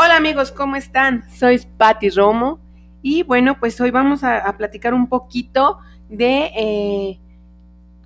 [0.00, 1.28] Hola amigos, ¿cómo están?
[1.28, 2.60] Soy Patti Romo
[3.02, 7.18] y bueno, pues hoy vamos a, platicar un poquito de eh,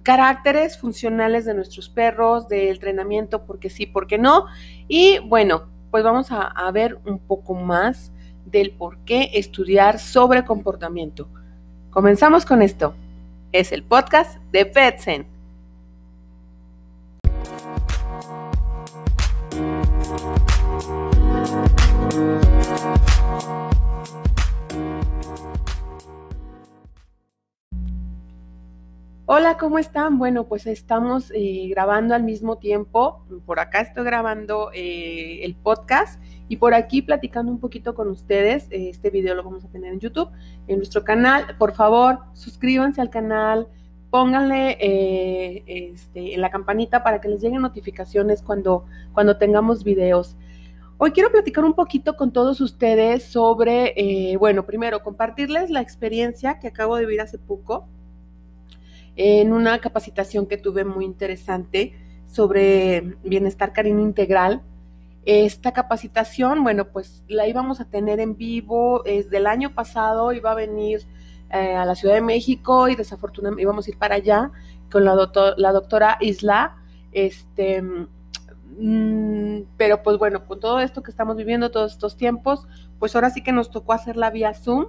[0.03, 4.47] caracteres funcionales de nuestros perros, del entrenamiento, porque sí, porque no.
[4.89, 8.11] Y bueno, pues vamos a, a ver un poco más
[8.47, 11.29] del por qué estudiar sobre comportamiento.
[11.91, 12.95] Comenzamos con esto.
[13.53, 15.32] Es el podcast de Petsen.
[29.35, 30.19] Hola, ¿cómo están?
[30.19, 33.25] Bueno, pues estamos eh, grabando al mismo tiempo.
[33.47, 38.67] Por acá estoy grabando eh, el podcast y por aquí platicando un poquito con ustedes.
[38.69, 40.29] Este video lo vamos a tener en YouTube,
[40.67, 41.57] en nuestro canal.
[41.57, 43.69] Por favor, suscríbanse al canal,
[44.11, 50.37] pónganle eh, este, en la campanita para que les lleguen notificaciones cuando, cuando tengamos videos.
[50.99, 56.69] Hoy quiero platicar un poquito con todos ustedes sobre, bueno, primero compartirles la experiencia que
[56.69, 57.89] acabo de vivir hace poco
[59.17, 61.95] en una capacitación que tuve muy interesante
[62.27, 64.63] sobre bienestar canino integral.
[65.25, 70.51] Esta capacitación, bueno, pues la íbamos a tener en vivo desde el año pasado, iba
[70.51, 71.03] a venir
[71.51, 74.51] eh, a la Ciudad de México y desafortunadamente íbamos a ir para allá
[74.91, 75.15] con la,
[75.57, 76.77] la doctora Isla,
[77.13, 82.67] este, mm, pero pues bueno, con todo esto que estamos viviendo, todos estos tiempos,
[82.99, 84.87] pues ahora sí que nos tocó hacerla vía Zoom,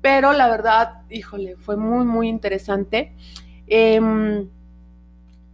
[0.00, 3.14] pero la verdad, híjole, fue muy, muy interesante.
[3.66, 4.48] Em,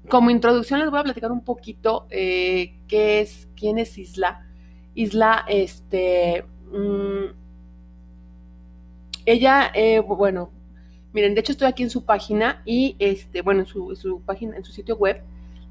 [0.08, 4.46] como introducción les voy a platicar un poquito eh, qué es, quién es Isla.
[4.94, 7.26] Isla, este, mm,
[9.26, 10.50] ella, eh, bueno,
[11.12, 14.64] miren, de hecho estoy aquí en su página y, este, bueno, en su, página, en
[14.64, 15.22] su sitio web,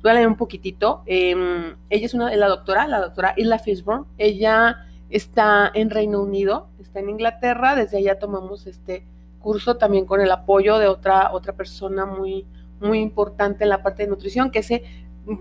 [0.01, 1.01] voy a leer un poquitito.
[1.05, 4.05] Em, ella es una, la doctora, la doctora Isla Fishburne.
[4.17, 9.05] Ella está en Reino Unido, está en Inglaterra, desde allá tomamos este
[9.47, 12.45] curso también con el apoyo de otra, otra persona muy,
[12.81, 14.83] muy importante en la parte de nutrición, que se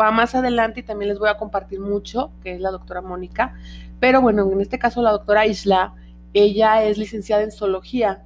[0.00, 3.55] va más adelante y también les voy a compartir mucho, que es la doctora Mónica.
[3.99, 5.97] Pero bueno, en este caso la doctora Isla,
[6.34, 8.22] ella es licenciada en zoología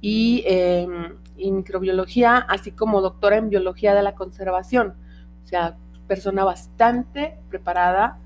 [0.00, 4.94] y, em, microbiología, así como doctora en biología de la conservación.
[5.42, 5.76] O sea,
[6.06, 8.20] persona bastante preparada.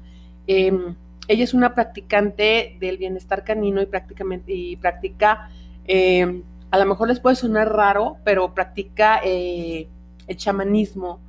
[0.47, 0.97] Em,
[1.28, 5.49] ella es una practicante del bienestar canino y prácticamente y practica
[5.87, 9.88] em, a lo mejor les puede sonar raro, pero practica eh,
[10.26, 11.20] el chamanismo,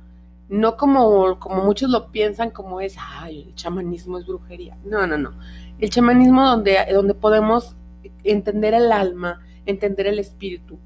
[0.48, 4.78] no como, como muchos lo piensan, como es, ay, el chamanismo es brujería.
[4.84, 5.32] No, no, no.
[5.78, 7.74] El chamanismo donde, donde podemos
[8.22, 10.78] entender el alma, entender el espíritu,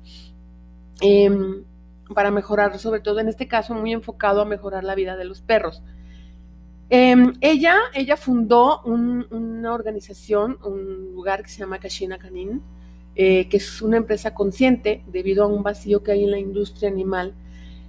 [1.00, 1.64] em,
[2.14, 5.42] para mejorar, sobre todo en este caso, muy enfocado a mejorar la vida de los
[5.42, 5.82] perros.
[6.88, 12.62] Em, ella, ella fundó una organización, un lugar que se llama Kashina Canin,
[13.18, 16.90] eh, que es una empresa consciente debido a un vacío que hay en la industria
[16.90, 17.32] animal,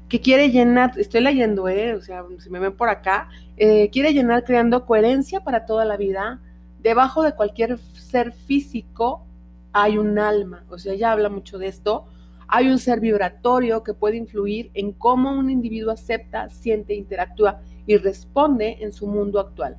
[0.07, 3.27] que quiere llenar, estoy leyendo, eh, o sea, si me ven por acá,
[3.57, 6.41] eh, quiere llenar creando coherencia para toda la vida.
[6.79, 9.25] Debajo de cualquier ser físico
[9.73, 12.05] hay un alma, o sea, ella habla mucho de esto.
[12.47, 17.97] Hay un ser vibratorio que puede influir en cómo un individuo acepta, siente, interactúa y
[17.97, 19.75] responde en su mundo actual.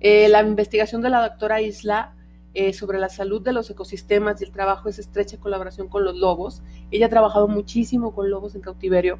[0.00, 2.14] la investigación de la doctora Isla
[2.56, 6.16] eh, sobre la salud de los ecosistemas y el trabajo es estrecha colaboración con los
[6.16, 6.62] lobos.
[6.92, 9.18] Ella ha trabajado muchísimo con lobos en cautiverio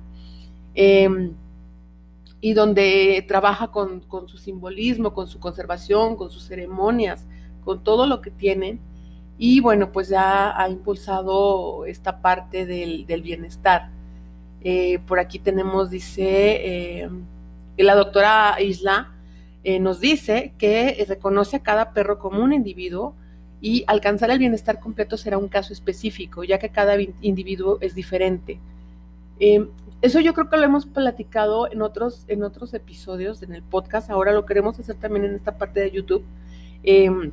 [0.76, 1.32] em,
[2.40, 7.26] y donde trabaja con, su simbolismo, con su conservación, con sus ceremonias,
[7.64, 8.78] con todo lo que tienen.
[9.36, 13.90] Y bueno, pues ya ha impulsado esta parte del, bienestar.
[14.60, 17.10] Eh, por aquí tenemos, dice, eh,
[17.78, 19.10] la doctora Isla
[19.80, 23.16] nos dice que reconoce a cada perro como un individuo
[23.64, 28.60] y alcanzar el bienestar completo será un caso específico, ya que cada individuo es diferente.
[29.40, 29.70] Em,
[30.02, 34.10] eso yo creo que lo hemos platicado en otros, en otros episodios en el podcast,
[34.10, 36.26] ahora lo queremos hacer también en esta parte de YouTube,
[36.82, 37.32] em,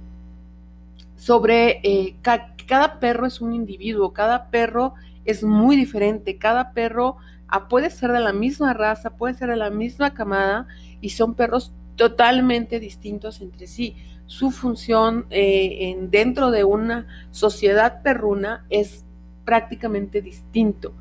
[1.17, 4.94] sobre eh, cada perro es un individuo, cada perro
[5.25, 7.17] es muy diferente, cada perro
[7.50, 10.65] ah, puede ser de la misma raza, puede ser de la misma camada
[11.01, 13.97] y son perros totalmente distintos entre sí
[14.31, 19.03] su función eh, en, dentro de una sociedad perruna es
[19.43, 20.93] prácticamente distinto.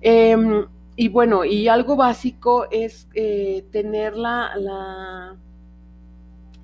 [0.00, 0.64] Em,
[0.96, 5.36] y bueno, y algo básico es eh, tener la,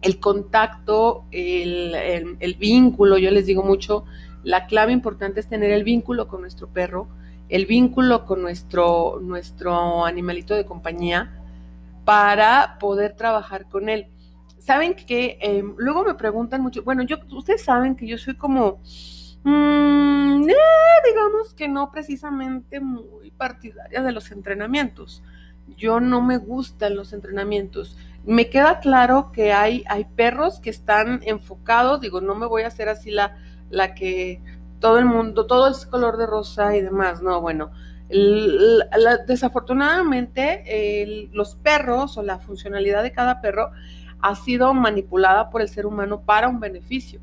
[0.01, 1.95] el contacto, el,
[2.41, 4.07] el, vínculo, yo les digo mucho,
[4.43, 7.07] la clave importante es tener el vínculo con nuestro perro,
[7.51, 11.39] el vínculo con nuestro, nuestro animalito de compañía
[12.07, 14.07] para poder trabajar con él
[14.61, 18.81] saben que em, luego me preguntan mucho, bueno, yo, ustedes saben que yo soy como,
[19.43, 25.23] mm, digamos que no precisamente muy partidaria de los entrenamientos.
[25.77, 27.97] Yo no me gustan los entrenamientos.
[28.25, 32.69] Me queda claro que hay, hay perros que están enfocados, digo, no me voy a
[32.69, 33.37] hacer así la,
[33.71, 34.43] la que
[34.79, 37.71] todo el mundo, todo es color de rosa y demás, no, bueno,
[39.27, 43.71] desafortunadamente los perros o la funcionalidad de cada perro
[44.23, 47.21] ha sido manipulada por el ser humano para un beneficio.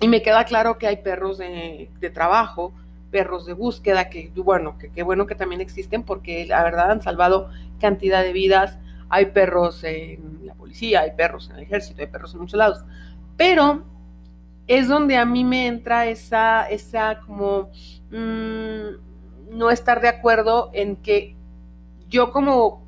[0.00, 2.72] Y me queda claro que hay perros de, trabajo,
[3.10, 7.02] perros de búsqueda, que bueno, que qué bueno que también existen porque la verdad han
[7.02, 8.78] salvado cantidad de vidas.
[9.08, 12.84] Hay perros en la policía, hay perros en el ejército, hay perros en muchos lados.
[13.36, 13.84] Pero
[14.66, 17.70] es donde a mí me entra esa, esa como
[18.10, 21.36] mm, no estar de acuerdo en que
[22.08, 22.84] yo como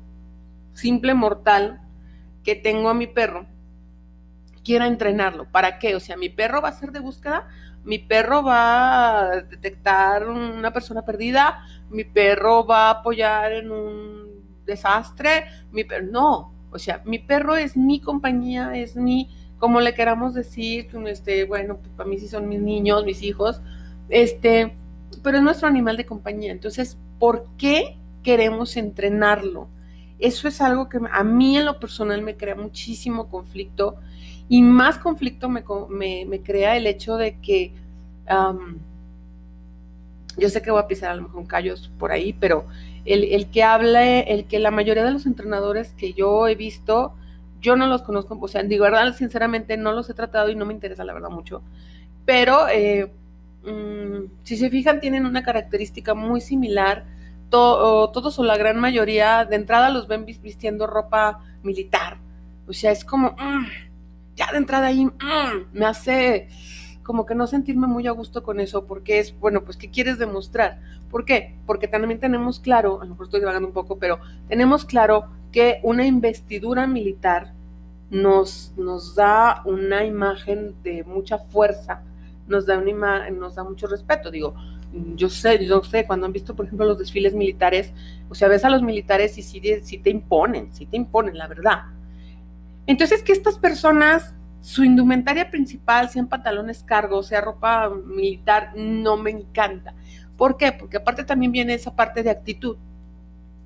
[0.73, 1.81] simple mortal
[2.55, 3.45] tengo a mi perro,
[4.63, 5.45] quiera entrenarlo.
[5.51, 5.95] ¿Para qué?
[5.95, 7.47] O sea, mi perro va a ser de búsqueda,
[7.83, 14.43] mi perro va a detectar una persona perdida, mi perro va a apoyar en un
[14.65, 19.29] desastre, mi perro, no, o sea, mi perro es mi compañía, es mi
[19.59, 23.61] como le queramos decir, este, bueno, pues, para mí sí son mis niños, mis hijos,
[24.07, 24.73] este,
[25.21, 26.51] pero es nuestro animal de compañía.
[26.51, 29.67] Entonces, ¿por qué queremos entrenarlo?
[30.19, 33.95] Eso es algo que a mí en lo personal me crea muchísimo conflicto
[34.49, 35.63] y más conflicto me,
[36.43, 37.73] crea el hecho de que
[40.37, 42.65] yo sé que voy a pisar a lo mejor callos por ahí, pero
[43.05, 47.13] el, el que hable, el que la mayoría de los entrenadores que yo he visto,
[47.61, 50.65] yo no los conozco, o sea, digo, verdad, sinceramente no los he tratado y no
[50.65, 51.61] me interesa la verdad mucho,
[52.25, 53.11] pero eh,
[53.65, 57.05] mm, si se fijan tienen una característica muy similar,
[57.49, 62.17] todos o la gran mayoría de entrada los ven vistiendo ropa militar,
[62.67, 63.65] o sea, es como, mm,
[64.35, 65.11] ya de entrada ahí mm,
[65.73, 66.47] me hace
[67.09, 70.19] como que no sentirme muy a gusto con eso, porque es, bueno, pues, ¿qué quieres
[70.19, 70.79] demostrar?
[71.09, 71.55] ¿Por qué?
[71.65, 75.79] Porque también tenemos claro, a lo mejor estoy divagando un poco, pero tenemos claro que
[75.81, 77.53] una investidura militar
[78.11, 82.03] nos, nos da una imagen de mucha fuerza,
[82.47, 84.29] nos da, una nos da mucho respeto.
[84.29, 84.53] Digo,
[85.15, 87.93] yo sé, yo sé, cuando han visto, por ejemplo, los desfiles militares,
[88.29, 91.47] o sea, ves a los militares y sí, sí te imponen, sí te imponen, la
[91.47, 91.83] verdad.
[92.87, 99.29] Entonces, que estas personas, su indumentaria principal, sean pantalones cargos, sea ropa militar, no me
[99.29, 99.93] encanta.
[100.37, 100.71] ¿Por qué?
[100.71, 102.77] Porque aparte también viene esa parte de actitud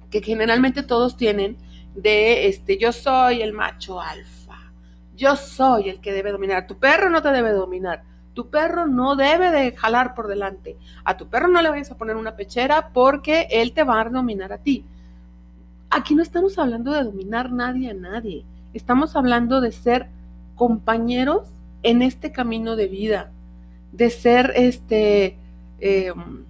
[0.10, 1.58] que generalmente todos tienen,
[1.96, 4.72] de este, yo soy el macho alfa,
[5.16, 9.16] yo soy el que debe dominar, tu perro no te debe dominar, tu perro no
[9.16, 12.90] debe de jalar por delante, a tu perro no le vayas a poner una pechera
[12.94, 14.86] porque él te va a dominar a ti.
[15.90, 20.10] Aquí no estamos hablando de dominar nadie a nadie, estamos hablando de ser
[20.56, 21.48] compañeros
[21.84, 23.32] en este camino de vida,
[23.92, 25.38] de ser este,
[25.80, 26.46] em,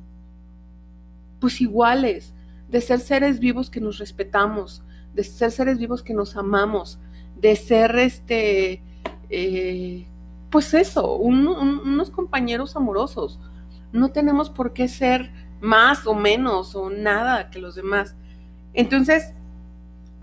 [1.39, 2.33] pues iguales,
[2.69, 4.81] de ser seres vivos que nos respetamos,
[5.13, 7.00] de ser seres vivos que nos amamos,
[7.36, 8.81] de ser este,
[9.29, 10.07] eh,
[10.53, 13.39] pues eso, unos compañeros amorosos.
[13.91, 18.15] No tenemos por qué ser más o menos o nada que los demás.
[18.75, 19.33] Entonces,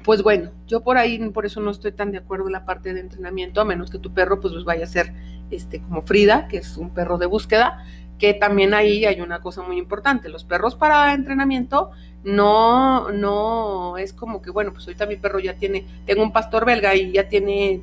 [0.05, 2.95] pues bueno, yo por ahí, por eso no estoy tan de acuerdo en la parte
[2.95, 5.13] de entrenamiento, a menos que tu perro pues, vaya a ser
[5.51, 7.85] este, como Frida, que es un perro de búsqueda,
[8.17, 10.29] que también ahí hay una cosa muy importante.
[10.29, 11.91] Los perros para entrenamiento
[12.23, 16.65] no, no es como que, bueno, pues ahorita mi perro ya tiene, tengo un pastor
[16.65, 17.83] belga y ya tiene eh,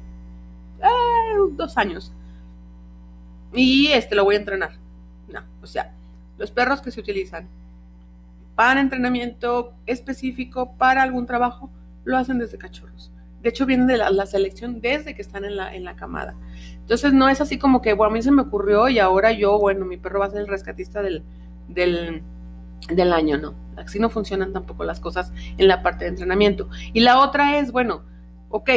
[1.52, 2.14] dos años.
[3.54, 4.72] Y este lo voy a entrenar.
[5.32, 5.94] No, o sea,
[6.38, 7.48] los perros que se utilizan
[8.56, 11.70] para entrenamiento específico, para algún trabajo,
[12.06, 13.12] lo hacen desde cachorros.
[13.42, 16.36] De hecho, vienen de la, selección desde que están en la, en la camada.
[16.74, 19.60] Entonces, no es así como que, bueno, a mí se me ocurrió y ahora yo,
[19.60, 21.24] bueno, mi perro va a ser el rescatista del,
[21.68, 22.24] del,
[22.90, 23.54] del año, no.
[23.76, 26.68] Así no funcionan tampoco las cosas en la parte de entrenamiento.
[26.94, 28.02] Y la otra es, bueno,
[28.50, 28.70] ok,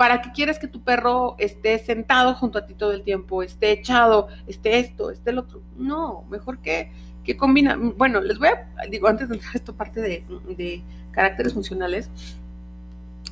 [0.00, 3.70] ¿para qué quieres que tu perro esté sentado junto a ti todo el tiempo, esté
[3.70, 5.60] echado, esté esto, esté el otro?
[5.76, 6.90] No, mejor que,
[7.22, 7.76] que combina.
[7.76, 10.24] Bueno, les voy a, digo, antes de entrar a esta parte de,
[10.56, 12.10] de caracteres funcionales,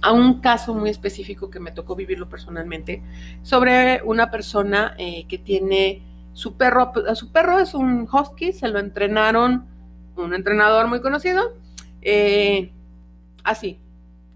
[0.03, 3.03] a un caso muy específico que me tocó vivirlo personalmente,
[3.41, 6.03] sobre una persona eh, que tiene
[6.35, 9.65] su perro, su perro es un husky, se lo entrenaron
[10.17, 11.55] un entrenador muy conocido,
[12.03, 12.73] eh,
[13.43, 13.81] así,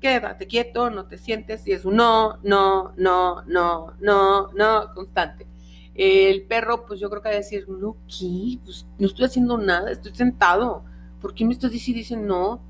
[0.02, 5.46] quédate quieto, no te sientes, y es un no, no, no, no, no, no, constante.
[5.94, 8.58] El perro, pues yo creo que va a decir, no, ¿qué?
[8.64, 10.84] Pues no estoy haciendo nada, estoy sentado.
[11.20, 12.26] ¿Por qué me estás diciendo?
[12.26, 12.60] No,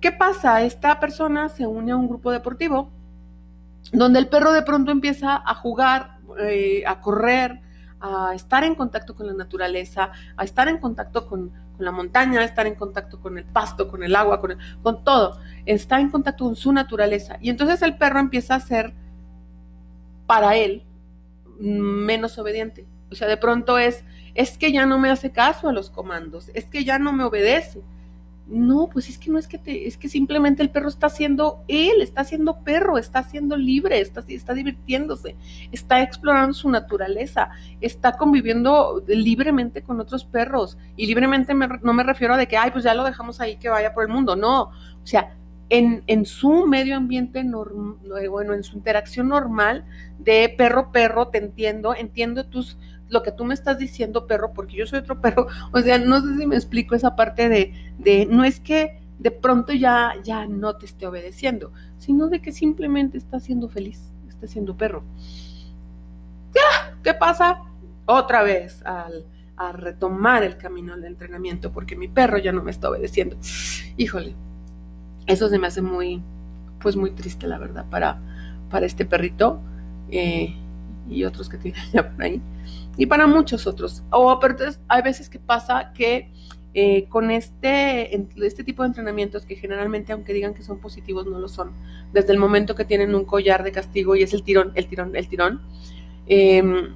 [0.00, 0.62] ¿Qué pasa?
[0.62, 2.90] Esta persona se une a un grupo deportivo
[3.92, 7.60] donde el perro de pronto empieza a jugar, eh, a correr,
[8.06, 12.44] a estar en contacto con la naturaleza, a estar en contacto con, la montaña, a
[12.44, 15.38] estar en contacto con el pasto, con el agua, con, con todo.
[15.66, 17.36] Está en contacto con su naturaleza.
[17.40, 18.94] Y entonces el perro empieza a ser,
[20.26, 20.84] para él,
[21.58, 22.86] menos obediente.
[23.10, 26.50] O sea, de pronto es, es que ya no me hace caso a los comandos,
[26.54, 27.82] es que ya no me obedece.
[28.46, 31.64] No, pues es que no es que te, es que simplemente el perro está siendo
[31.66, 35.34] él, está siendo perro, está siendo libre, está, está divirtiéndose,
[35.72, 37.50] está explorando su naturaleza,
[37.80, 40.78] está conviviendo libremente con otros perros.
[40.96, 43.68] Y libremente no me refiero a de que, ay, pues ya lo dejamos ahí que
[43.68, 44.36] vaya por el mundo.
[44.36, 44.72] No, o
[45.02, 45.36] sea,
[45.68, 49.84] en, en su medio ambiente, eh, bueno, en su interacción normal
[50.18, 54.86] de perro-perro, te entiendo, entiendo tus lo que tú me estás diciendo, perro, porque yo
[54.86, 55.46] soy otro perro.
[55.72, 59.72] O sea, no sé si me explico esa parte de, no es que de pronto
[59.72, 64.76] ya, ya no te esté obedeciendo, sino de que simplemente está siendo feliz, está siendo
[64.76, 65.02] perro.
[67.02, 67.62] ¿Qué pasa?
[68.06, 69.26] Otra vez al,
[69.72, 73.36] retomar el camino del entrenamiento, porque mi perro ya no me está obedeciendo.
[73.96, 74.34] Híjole,
[75.26, 76.22] eso se me hace muy,
[76.80, 78.20] pues muy triste, la verdad, para,
[78.70, 79.60] para este perrito
[80.10, 80.54] eh,
[81.08, 82.42] y otros que tienen ya por ahí
[82.96, 84.02] y para muchos otros.
[84.10, 84.38] O
[84.88, 86.30] hay veces que pasa que
[86.78, 91.38] eh, con este, este tipo de entrenamientos que generalmente, aunque digan que son positivos, no
[91.38, 91.72] lo son.
[92.12, 95.16] Desde el momento que tienen un collar de castigo y es el tirón, el tirón,
[95.16, 95.62] el tirón.
[96.26, 96.94] Em,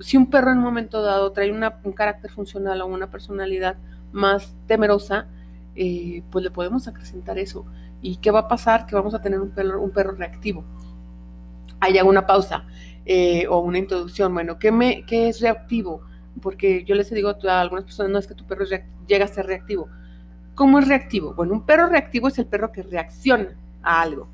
[0.00, 3.76] si un perro en un momento dado trae un carácter funcional o una personalidad
[4.12, 5.28] más temerosa,
[5.76, 7.64] eh, pues le podemos acrecentar eso.
[8.02, 8.86] ¿Y qué va a pasar?
[8.86, 10.64] Que vamos a tener un perro, un perro reactivo.
[11.80, 12.64] Hay una pausa.
[13.08, 14.34] Eh, o una introducción.
[14.34, 16.02] Bueno, ¿qué, me, ¿qué es reactivo?
[16.42, 18.64] Porque yo les digo a algunas personas, no es que tu perro
[19.06, 19.88] llega a ser reactivo.
[20.56, 21.32] ¿Cómo es reactivo?
[21.34, 24.28] Bueno, un perro reactivo es el perro que reacciona a algo.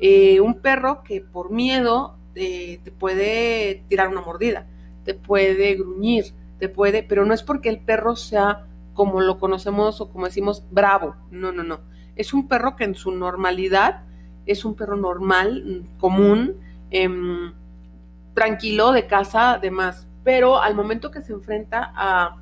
[0.00, 4.66] Eh, un perro que por miedo eh, te puede tirar una mordida,
[5.04, 10.00] te puede gruñir, te puede, pero no es porque el perro sea como lo conocemos
[10.00, 11.80] o como decimos bravo, no, no, no.
[12.16, 14.02] Es un perro que en su normalidad
[14.46, 16.56] es un perro normal, común,
[16.90, 17.52] em,
[18.38, 20.06] tranquilo de casa, demás.
[20.22, 22.36] Pero al momento que se enfrenta a,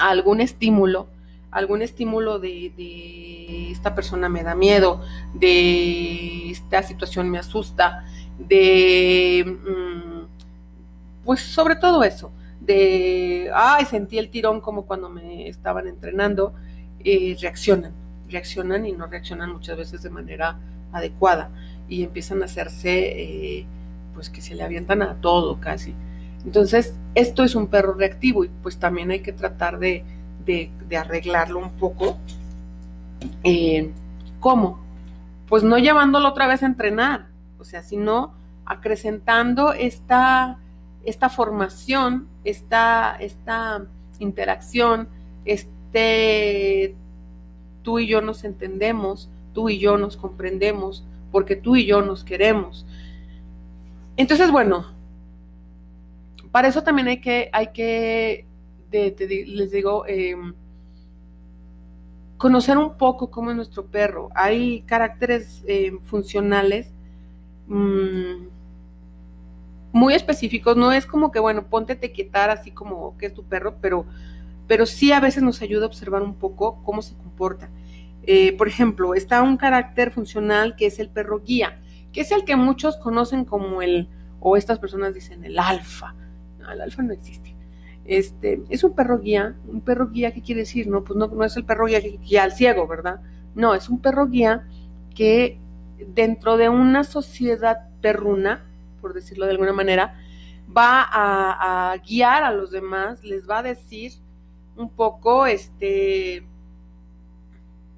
[0.00, 1.08] algún estímulo,
[1.50, 5.02] algún estímulo de, esta persona me da miedo,
[5.34, 8.04] de esta situación me asusta,
[8.38, 15.86] de, mm, pues sobre todo eso, de, ay, sentí el tirón como cuando me estaban
[15.88, 16.54] entrenando,
[17.04, 17.92] eh, reaccionan,
[18.28, 20.58] reaccionan y no reaccionan muchas veces de manera
[20.92, 21.50] adecuada
[21.88, 23.66] y empiezan a hacerse eh,
[24.16, 25.94] pues que se le avientan a todo casi.
[26.44, 30.04] Entonces, esto es un perro reactivo y pues también hay que tratar de,
[30.98, 32.16] arreglarlo un poco.
[33.44, 33.92] Eh,
[34.40, 34.80] ¿Cómo?
[35.48, 37.26] Pues no llevándolo otra vez a entrenar,
[37.58, 38.32] o sea, sino
[38.64, 40.58] acrecentando esta,
[41.04, 43.84] esta formación, esta, esta
[44.18, 45.08] interacción,
[45.44, 46.96] este
[47.82, 52.24] tú y yo nos entendemos, tú y yo nos comprendemos, porque tú y yo nos
[52.24, 52.86] queremos.
[54.16, 54.86] Entonces, bueno,
[56.50, 58.46] para eso también hay que, hay que
[58.90, 60.54] les digo, em,
[62.38, 64.30] conocer un poco cómo es nuestro perro.
[64.34, 66.92] Hay caracteres em, funcionales
[67.66, 68.46] mm,
[69.92, 70.76] muy específicos.
[70.76, 74.06] No es como que, bueno, ponte quitar así como que es tu perro, pero,
[74.66, 77.68] pero sí a veces nos ayuda a observar un poco cómo se comporta.
[78.22, 81.80] Eh, por ejemplo, está un carácter funcional que es el perro guía
[82.16, 84.08] que es el que muchos conocen como el,
[84.40, 86.14] o estas personas dicen el alfa.
[86.58, 87.54] No, el alfa no existe.
[88.06, 90.88] Este, es un perro guía, un perro guía, ¿qué quiere decir?
[90.88, 93.20] No, pues no, no es el perro guía que guía al ciego, ¿verdad?
[93.54, 94.66] No, es un perro guía
[95.14, 95.60] que
[96.14, 98.64] dentro de una sociedad perruna,
[99.02, 100.18] por decirlo de alguna manera,
[100.74, 104.12] va a, a, guiar a los demás, les va a decir
[104.74, 106.46] un poco este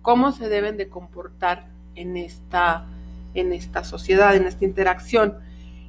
[0.03, 2.85] cómo se deben de comportar en esta
[3.35, 5.37] en esta sociedad, en esta interacción.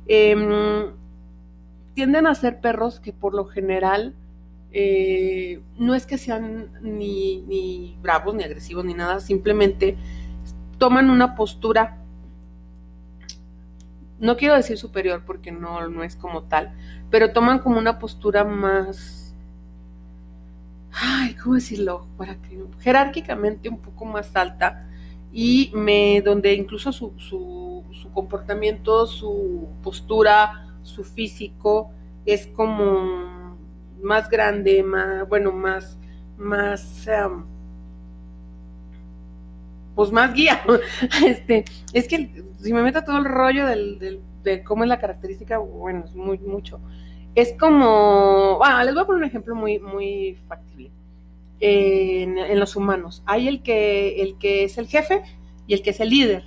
[0.07, 0.91] Em,
[1.93, 4.15] tienden a ser perros que por lo general
[4.71, 9.97] eh, no es que sean ni, ni, bravos, ni agresivos, ni nada, simplemente
[10.77, 11.97] toman una postura,
[14.19, 16.73] no quiero decir superior porque no, no es como tal,
[17.09, 19.33] pero toman como una postura más,
[20.91, 22.07] ay, ¿cómo decirlo?
[22.17, 22.37] Para
[22.81, 24.88] jerárquicamente un poco más alta
[25.31, 27.83] y me, donde incluso su, su,
[28.13, 31.91] comportamiento, su postura, su físico
[32.25, 33.57] es como
[34.01, 35.97] más grande, más, bueno, más,
[36.37, 37.07] más,
[39.95, 40.61] pues más guía.
[41.25, 45.57] Este, es que si me meto todo el rollo del, de cómo es la característica,
[45.59, 46.79] bueno, es muy mucho.
[47.35, 50.91] Es como, bueno, les voy a poner un ejemplo muy, muy factible.
[51.61, 55.23] En, los humanos, hay el que, el que es el jefe
[55.67, 56.43] y el que es el líder.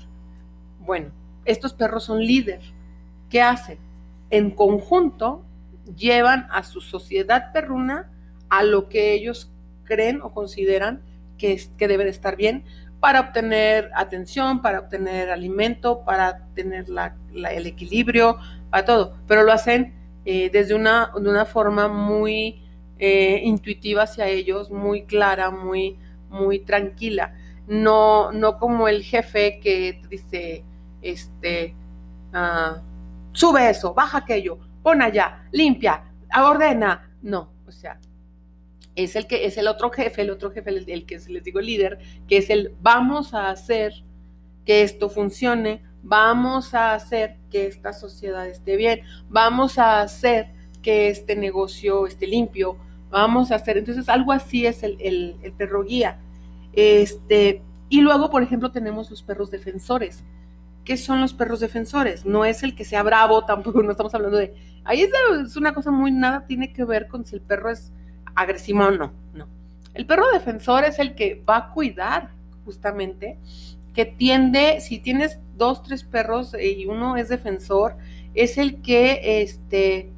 [0.80, 1.10] Bueno,
[1.44, 2.60] estos perros son líder.
[3.28, 3.78] ¿Qué hacen?
[4.30, 5.44] En conjunto
[5.96, 8.10] llevan a su sociedad perruna
[8.48, 9.50] a lo que ellos
[9.84, 11.02] creen o consideran
[11.38, 12.64] que, es, que debe de estar bien
[13.00, 16.86] para obtener atención, para obtener alimento, para tener
[17.34, 18.38] el equilibrio,
[18.70, 19.16] para todo.
[19.26, 19.92] Pero lo hacen
[20.24, 22.61] eh, desde una, de una forma muy
[23.04, 25.98] eh, intuitiva hacia ellos, muy clara, muy,
[26.30, 27.34] muy tranquila.
[27.66, 30.62] No, no como el jefe que dice,
[31.02, 31.74] este,
[32.32, 32.80] ah,
[33.32, 37.10] sube eso, baja aquello, pon allá, limpia, ordena.
[37.22, 37.98] No, o sea,
[38.94, 41.60] es el que es el otro jefe, el otro jefe, el, el que les digo
[41.60, 43.94] líder, que es el vamos a hacer
[44.64, 51.08] que esto funcione, vamos a hacer que esta sociedad esté bien, vamos a hacer que
[51.08, 52.76] este negocio esté limpio,
[53.12, 56.18] vamos a hacer, entonces algo así es el, el perro guía.
[56.72, 60.24] Este, y luego, por ejemplo, tenemos los perros defensores.
[60.84, 62.24] ¿Qué son los perros defensores?
[62.24, 64.54] No es el que sea bravo, tampoco no estamos hablando de...
[64.84, 67.92] Ahí es, una cosa muy, nada tiene que ver con si el perro es
[68.34, 69.46] agresivo no, no.
[69.94, 72.30] El perro defensor es el que va a cuidar
[72.64, 73.38] justamente,
[73.94, 77.96] que tiende, si tienes dos, tres perros y uno es defensor,
[78.34, 80.10] es el que este,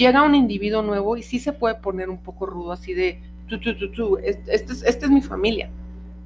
[0.00, 3.60] llega un individuo nuevo y sí se puede poner un poco rudo, así de, tú,
[3.60, 5.70] tú, tú, tú, este, es, esta es mi familia,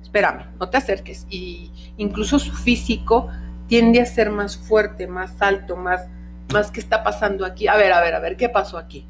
[0.01, 1.27] espérame, no te acerques.
[1.29, 3.29] Y incluso su físico
[3.67, 6.09] tiende a ser más fuerte, más alto, más,
[6.53, 7.67] más, ¿qué está pasando aquí?
[7.67, 9.07] A ver, a ver, a ver, ¿qué pasó aquí?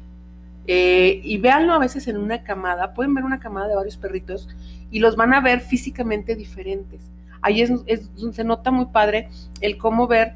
[0.67, 4.49] Eh, y véanlo a veces en una camada, pueden ver una camada de varios perritos
[4.89, 7.11] y los van a ver físicamente diferentes.
[7.41, 7.71] Ahí es,
[8.31, 9.29] se nota muy padre
[9.61, 10.33] el cómo ver,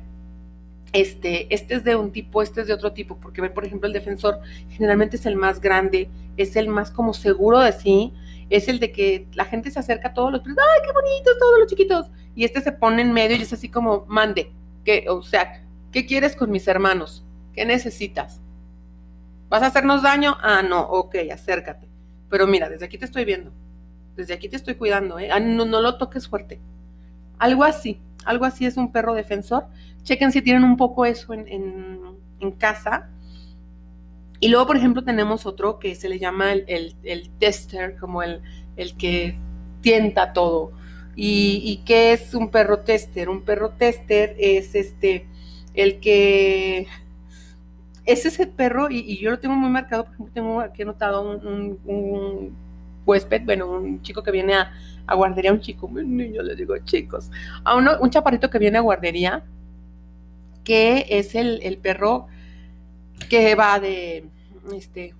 [0.93, 3.87] este, este es de un tipo, este es de otro tipo, porque ver, por ejemplo,
[3.87, 8.13] el defensor generalmente es el más grande, es el más como seguro de sí,
[8.49, 11.59] es el de que la gente se acerca a todos los ¡ay, qué bonitos todos
[11.59, 12.11] los chiquitos!
[12.35, 14.51] Y este se pone en medio y es así como, mande,
[14.83, 17.23] que, o sea, ¿qué quieres con mis hermanos?
[17.53, 18.41] ¿Qué necesitas?
[19.49, 20.37] ¿Vas a hacernos daño?
[20.41, 21.87] Ah, no, ok, acércate.
[22.29, 23.51] Pero mira, desde aquí te estoy viendo.
[24.15, 25.29] Desde aquí te estoy cuidando, ¿eh?
[25.31, 26.59] Ah, no, no lo toques fuerte.
[27.39, 29.65] Algo así, algo así es un perro defensor.
[30.03, 31.97] Chequen si tienen un poco eso en,
[32.59, 33.09] casa.
[34.39, 38.41] Y luego, por ejemplo, tenemos otro que se le llama el, el, tester, como el,
[38.77, 39.35] el, que
[39.81, 40.71] tienta todo.
[41.15, 43.29] ¿Y, ¿Y qué es un perro tester?
[43.29, 45.27] Un perro tester es este,
[45.73, 46.87] el que
[48.05, 51.21] ese es el perro y, yo lo tengo muy marcado, por ejemplo, tengo aquí anotado
[51.21, 52.55] un,
[53.05, 54.71] huésped, bueno, un chico que viene a,
[55.15, 57.29] guardería, un chico, un niño, le digo chicos,
[57.63, 59.43] a uno, un chaparrito que viene a guardería,
[60.63, 62.27] que es el, el perro
[63.29, 64.25] que va de,
[64.73, 65.13] este,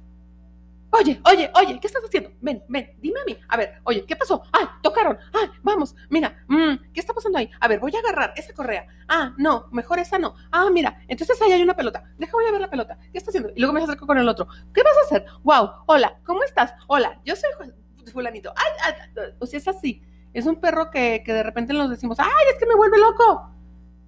[0.92, 2.32] Oye, oye, oye, ¿qué estás haciendo?
[2.42, 3.38] Ven, ven, dime a mí.
[3.48, 4.42] A ver, oye, ¿qué pasó?
[4.52, 5.20] ¡Ay, tocaron!
[5.34, 5.96] ¡Ay, vamos!
[6.10, 7.50] Mira, mm, ¿qué está pasando ahí?
[7.60, 8.88] A ver, voy a agarrar esa correa.
[9.08, 10.34] Ah, no, mejor esa no.
[10.52, 12.00] Ah, mira, entonces ahí hay una pelota.
[12.00, 12.98] A ver la pelota.
[13.12, 13.52] ¿Qué está haciendo?
[13.56, 14.48] Y luego me acerco con el otro.
[14.74, 15.26] ¿Qué vas a hacer?
[15.44, 16.74] Wow, hola, ¿cómo estás?
[16.88, 17.52] Hola, yo soy
[18.12, 18.54] fulanito.
[18.56, 20.02] Ay, ay, o sea, es así.
[20.34, 23.56] Es un perro que, de repente nos decimos, ¡ay, es que me vuelve loco!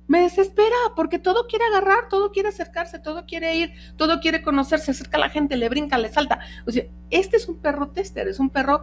[0.07, 4.87] me desespera porque todo quiere agarrar, todo quiere acercarse, todo quiere ir, todo quiere conocerse,
[4.87, 6.39] se acerca a la gente, le brinca, le salta.
[6.67, 8.81] O sea, este es un perro tester, es un perro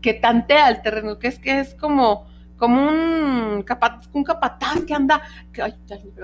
[0.00, 2.28] que tantea el terreno, que es que es como
[2.62, 5.20] como un, capataz, un capataz que anda,
[5.52, 5.64] que,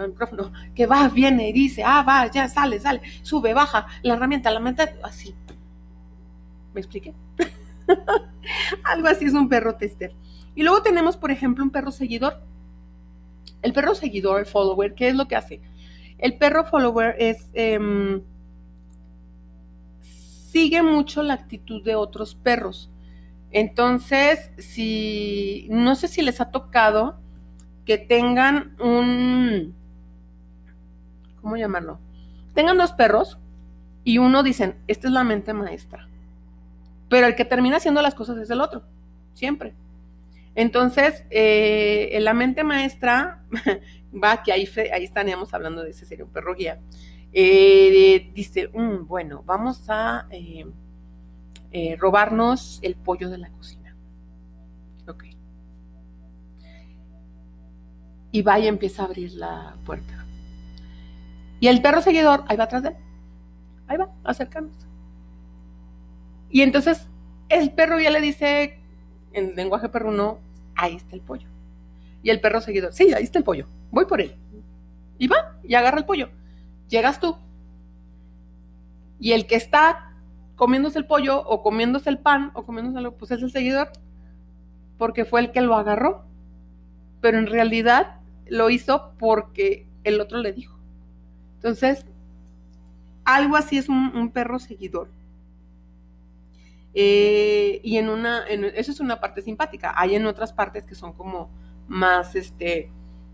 [0.07, 4.49] micrófono, que va, viene y dice, ah, va, ya, sale, sale, sube, baja, la herramienta,
[4.49, 5.35] la herramienta, así.
[6.73, 7.12] ¿Me expliqué?
[8.85, 10.12] Algo así es un perro tester.
[10.55, 12.40] Y luego tenemos, por ejemplo, un perro seguidor.
[13.62, 15.61] El perro seguidor, el follower, ¿qué es lo que hace?
[16.18, 17.51] El perro follower es...
[17.55, 18.22] Em,
[20.01, 22.90] sigue mucho la actitud de otros perros.
[23.51, 27.18] Entonces, si no sé si les ha tocado
[27.85, 29.74] que tengan un,
[31.40, 31.98] ¿cómo llamarlo?
[32.55, 33.38] Tengan dos perros
[34.05, 36.08] y uno dicen, esta es la mente maestra.
[37.09, 38.83] Pero el que termina haciendo las cosas es el otro,
[39.35, 39.75] siempre.
[40.55, 43.44] Entonces, eh, la mente maestra,
[44.12, 46.81] va, que ahí, ahí estaríamos hablando de ese sería un perro guía,
[47.33, 53.94] eh, dice, mm, bueno, vamos a eh, robarnos el pollo de la cocina.
[55.07, 55.25] Ok.
[58.33, 60.27] Y va y empieza a abrir la puerta.
[61.61, 62.97] Y el perro seguidor, ahí va atrás de él.
[63.87, 64.88] Ahí va, acercándose.
[66.51, 67.09] Y entonces
[67.49, 68.79] el perro ya le dice,
[69.33, 70.39] en lenguaje perruno,
[70.75, 71.49] ahí está el pollo.
[72.23, 74.35] Y el perro seguidor, sí, ahí está el pollo, voy por él.
[75.19, 76.31] Y va, y agarra el pollo.
[76.89, 77.37] Llegas tú.
[79.21, 80.13] Y el que está
[80.57, 83.91] comiéndose el pollo o comiéndose el pan o comiéndose algo, pues es el seguidor,
[84.97, 86.25] porque fue el que lo agarró.
[87.21, 90.79] Pero en realidad lo hizo porque el otro le dijo.
[91.57, 92.07] Entonces,
[93.25, 95.09] algo así es un, perro seguidor.
[96.94, 99.92] Eh, y en una, eso es una parte simpática.
[99.96, 101.51] Hay en otras partes que son como
[101.87, 102.90] más este,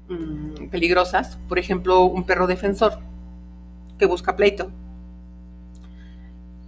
[0.09, 1.39] mm, peligrosas.
[1.49, 2.99] Por ejemplo, un perro defensor
[3.99, 4.71] que busca pleito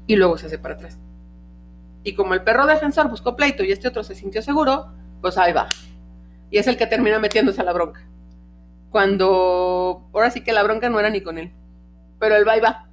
[0.07, 0.99] y luego se hace para atrás.
[2.05, 5.53] Y como el perro defensor buscó pleito y este otro se sintió seguro, pues ahí
[5.53, 5.69] va.
[6.51, 8.07] Y es el que termina metiéndose a la bronca.
[8.91, 11.53] Cuando ahora sí que la bronca no era ni con él,
[12.21, 12.89] pero él va y va.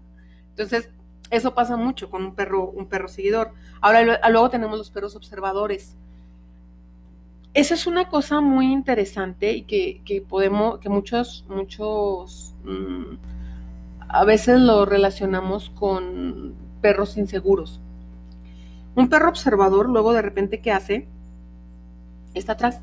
[0.49, 0.89] Entonces,
[1.33, 3.53] eso pasa mucho con un perro, un perro seguidor.
[3.81, 5.97] Ahora luego tenemos los perros observadores.
[7.55, 13.15] Esa es una cosa muy interesante y que, podemos, que muchos, muchos mm,
[14.09, 17.81] a veces lo relacionamos con perros inseguros.
[18.95, 21.07] Un perro observador, luego de repente, ¿qué hace?
[22.35, 22.79] Está atrás.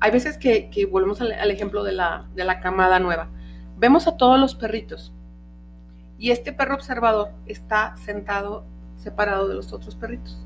[0.00, 3.28] Hay veces que, volvemos al, ejemplo de la, de la camada nueva.
[3.76, 5.12] Vemos a todos los perritos
[6.18, 8.64] y este perro observador está sentado
[8.96, 10.38] separado de los otros perritos.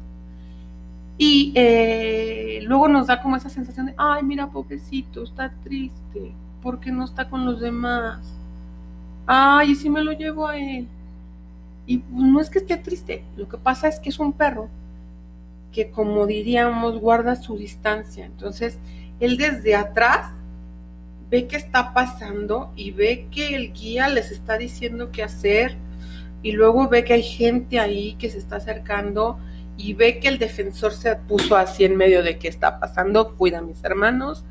[1.16, 6.90] Y eh, luego nos da como esa sensación de, ay, mira, pobrecito, está triste, porque
[6.90, 8.34] no está con los demás.
[9.26, 10.88] Ay, y si me lo llevo a él.
[11.86, 14.68] Y no es que esté triste, lo que pasa es que es un perro
[15.72, 18.26] que como diríamos guarda su distancia.
[18.26, 18.78] Entonces,
[19.20, 20.32] él desde atrás
[21.30, 25.76] ve qué está pasando y ve que el guía les está diciendo qué hacer
[26.42, 29.38] y luego ve que hay gente ahí que se está acercando
[29.76, 33.58] y ve que el defensor se puso así en medio de qué está pasando, cuida
[33.58, 34.44] a mis hermanos,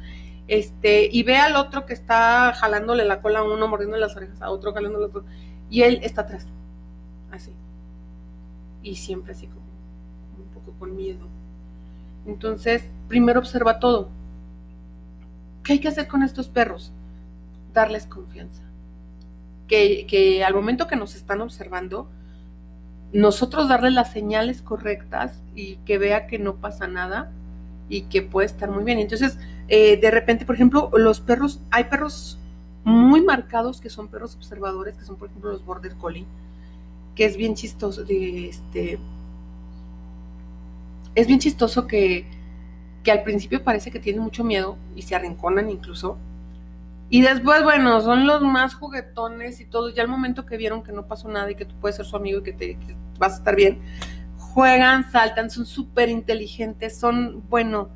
[0.48, 4.42] este, y ve al otro que está jalándole la cola a uno, mordiendo las orejas
[4.42, 5.24] a otro, jalándole otro,
[5.70, 6.48] y él está atrás
[7.32, 7.52] así.
[8.82, 9.62] Y siempre así como
[10.40, 11.28] un poco con miedo.
[12.26, 14.10] Entonces, primero observa todo.
[15.64, 16.92] ¿Qué hay que hacer con estos perros?
[17.74, 18.64] Darles confianza.
[19.68, 22.10] Que, que al momento que nos están observando,
[23.14, 27.32] nosotros darles las señales correctas y que vea que no pasa nada
[27.88, 29.00] y que puede estar muy bien.
[29.00, 32.40] Entonces, eh, de repente, por ejemplo, los perros, hay perros
[32.84, 36.26] muy marcados que son perros observadores, que son, por ejemplo, los Border Collie,
[37.16, 39.00] que es bien chistoso, este,
[41.16, 42.26] es bien chistoso que,
[43.10, 46.18] al principio parece que tienen mucho miedo y se arrinconan incluso.
[47.10, 49.90] Y después, bueno, son los más juguetones y todo.
[49.90, 52.16] Ya al momento que vieron que no pasó nada y que tú puedes ser su
[52.16, 52.78] amigo y que, te,
[53.18, 53.80] vas a estar bien,
[54.38, 57.90] juegan, saltan, son súper inteligentes, son, bueno,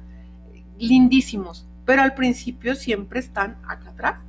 [0.78, 1.67] lindísimos.
[1.86, 4.21] Pero al principio siempre están acá atrás,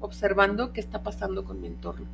[0.00, 2.06] observando qué está pasando con mi entorno.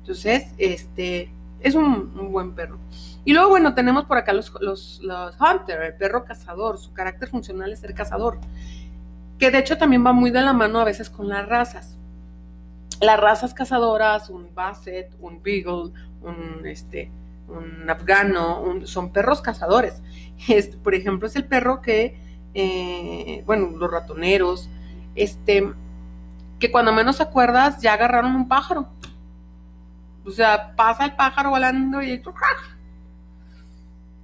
[0.00, 1.30] Entonces, este,
[1.62, 2.78] es un, buen perro.
[3.24, 5.00] Y luego, bueno, tenemos por acá los, los,
[5.40, 6.78] Hunter, el perro cazador.
[6.78, 8.38] Su carácter funcional es ser cazador.
[9.38, 11.96] Que de hecho también va muy de la mano a veces con las razas.
[13.00, 17.10] Las razas cazadoras, un Basset, un Beagle, un, este,
[17.48, 20.02] un afgano, son perros cazadores.
[20.48, 22.16] Este, por ejemplo, es el perro que,
[22.52, 24.68] eh, bueno, los ratoneros,
[25.14, 25.72] este,
[26.58, 28.88] que cuando menos acuerdas ya agarraron un pájaro
[30.24, 32.22] o sea, pasa el pájaro volando y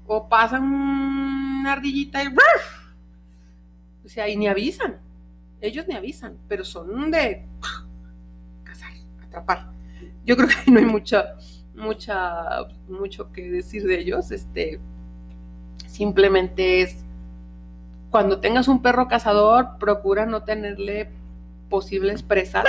[0.07, 2.29] o pasa una ardillita y
[4.05, 4.99] o sea, y ni avisan.
[5.61, 7.47] Ellos ni avisan, pero son de
[8.65, 8.91] cazar,
[9.23, 9.71] atrapar.
[10.25, 11.35] Yo creo que no hay mucha,
[11.75, 14.31] mucha, mucho que decir de ellos.
[14.31, 14.81] Este,
[15.87, 17.05] simplemente es
[18.11, 21.11] cuando tengas un perro cazador, procura no tenerle
[21.69, 22.65] posibles presas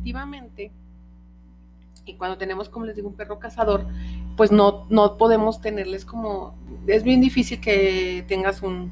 [0.00, 0.72] efectivamente,
[2.06, 3.86] y cuando tenemos, como les digo, un perro cazador,
[4.36, 6.54] pues no, no podemos tenerles como,
[6.86, 8.90] es bien difícil que tengas un,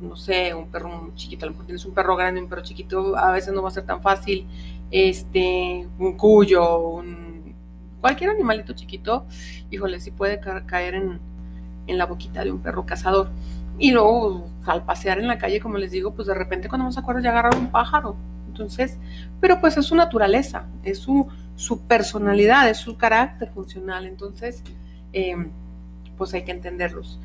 [0.00, 3.16] no sé, un perro chiquito, a lo mejor tienes un perro grande, un perro chiquito,
[3.16, 4.46] a veces no va a ser tan fácil,
[4.90, 7.54] este, un cuyo, un,
[8.00, 9.26] cualquier animalito chiquito,
[9.70, 11.20] híjole, sí puede caer en,
[11.86, 13.28] en la boquita de un perro cazador.
[13.78, 16.96] Y luego, al pasear en la calle, como les digo, pues de repente cuando nos
[16.96, 18.16] acuerdas ya agarrar un pájaro,
[18.56, 18.98] entonces,
[19.38, 24.06] pero pues es su naturaleza, es su, su personalidad, es su carácter funcional.
[24.06, 24.62] Entonces,
[25.12, 25.50] em,
[26.16, 27.20] pues hay que entenderlos.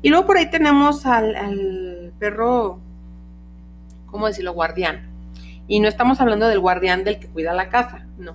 [0.00, 2.80] Y luego por ahí tenemos al, perro,
[4.06, 4.54] ¿cómo decirlo?
[4.54, 5.10] Guardián.
[5.68, 8.34] Y no estamos hablando del guardián del que cuida la casa, no.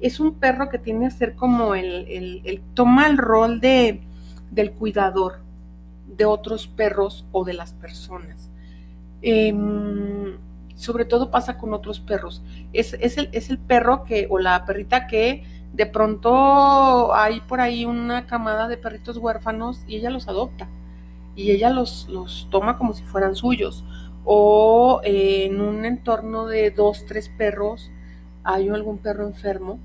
[0.00, 2.06] Es un perro que tiene que ser como el,
[2.44, 4.00] el, toma el rol de,
[4.50, 5.42] del cuidador.
[6.06, 8.50] de otros perros o de las personas.
[9.26, 10.36] Em,
[10.74, 12.42] sobre todo pasa con otros perros.
[12.72, 17.84] Es, el, es el perro que, o la perrita que de pronto hay por ahí
[17.84, 20.68] una camada de perritos huérfanos y ella los adopta
[21.36, 23.84] y ella los, los toma como si fueran suyos.
[24.24, 27.90] O en un entorno de dos, tres perros,
[28.42, 29.78] hay algún perro enfermo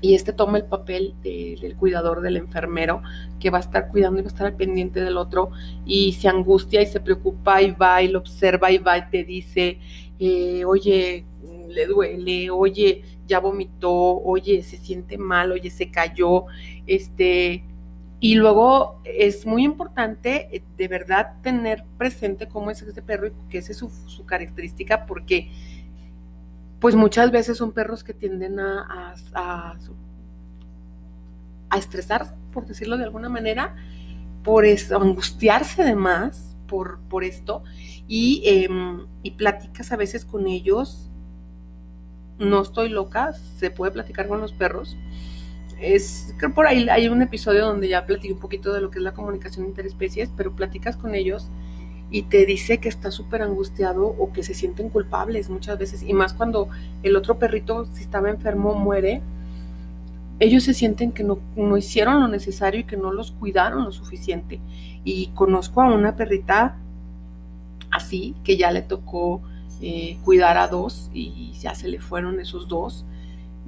[0.00, 3.02] y este toma el papel del cuidador del enfermero
[3.38, 5.50] que va a estar cuidando y va a estar al pendiente del otro
[5.84, 9.24] y se angustia y se preocupa y va y lo observa y va y te
[9.24, 9.78] dice,
[10.18, 11.24] eh, oye,
[11.68, 16.46] le duele, oye, ya vomitó, oye, se siente mal, oye, se cayó,
[16.86, 17.64] este,
[18.18, 23.32] y luego es muy importante eh, de verdad tener presente cómo es ese perro y
[23.48, 25.50] qué es su, su característica, porque
[26.80, 29.76] pues muchas veces son perros que tienden a, a,
[31.68, 33.76] a, estresar, por decirlo de alguna manera,
[34.42, 37.62] por angustiarse de más por, por esto,
[38.08, 41.10] y, em, y platicas a veces con ellos.
[42.38, 44.96] No estoy loca, se puede platicar con los perros.
[45.78, 48.98] Es, creo por ahí hay un episodio donde ya platiqué un poquito de lo que
[48.98, 51.50] es la comunicación interespecies, pero platicas con ellos
[52.10, 56.12] y te dice que está súper angustiado o que se sienten culpables muchas veces, y
[56.12, 56.68] más cuando
[57.02, 59.22] el otro perrito, si estaba enfermo, muere,
[60.40, 63.92] ellos se sienten que no, no, hicieron lo necesario y que no los cuidaron lo
[63.92, 64.58] suficiente.
[65.04, 66.78] Y conozco a una perrita
[67.90, 69.42] así, que ya le tocó
[69.82, 73.04] eh, cuidar a dos y ya se le fueron esos dos,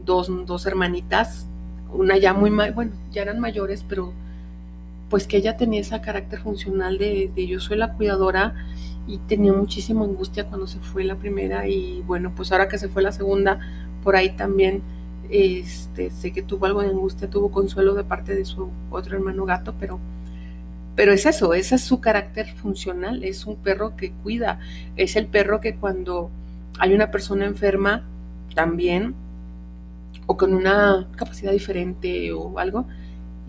[0.05, 1.47] dos, dos hermanitas,
[1.93, 4.15] una ya muy, bueno, ya eran mayores, pero
[5.13, 8.55] pues que ella tenía ese carácter funcional de, yo soy la cuidadora
[9.07, 12.89] y tenía muchísima angustia cuando se fue la primera y bueno, pues ahora que se
[12.89, 13.61] fue la segunda,
[14.03, 14.81] por ahí también
[15.29, 19.45] este, sé que tuvo algo de angustia, tuvo consuelo de parte de su otro hermano
[19.45, 20.01] gato, pero,
[20.97, 24.61] pero es eso, ese es su carácter funcional, es un perro que cuida,
[24.97, 26.31] es el perro que cuando
[26.79, 28.09] hay una persona enferma
[28.55, 29.15] también
[30.25, 32.87] o con una capacidad diferente o algo,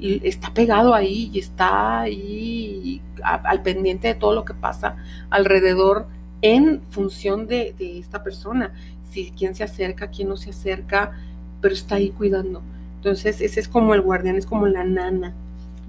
[0.03, 4.97] está pegado ahí y está ahí al pendiente de todo lo que pasa
[5.29, 6.07] alrededor
[6.41, 8.73] en función de, esta persona.
[9.09, 11.13] Si quién se acerca, quién no se acerca,
[11.61, 12.61] pero está ahí cuidando.
[12.97, 15.33] Entonces, ese es como el guardián, es como la nana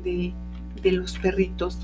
[0.04, 0.32] de,
[0.84, 1.78] los perritos.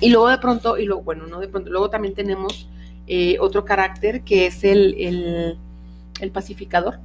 [0.00, 2.68] Y luego de pronto, y luego, bueno, no de pronto, luego también tenemos
[3.06, 5.58] eh, otro carácter que es el,
[6.20, 7.00] el pacificador.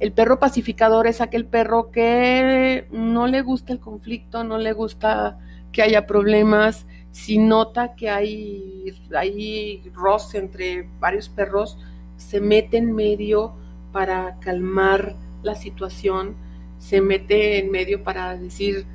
[0.00, 5.38] El perro pacificador es aquel perro que no le gusta el conflicto, no le gusta
[5.72, 6.86] que haya problemas.
[7.10, 11.78] Si nota que hay, hay roce entre varios perros,
[12.16, 13.54] se mete en medio
[13.92, 16.34] para calmar la situación,
[16.78, 18.86] se mete en medio para decir,